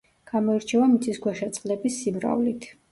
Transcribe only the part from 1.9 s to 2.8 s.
სიმრავლით.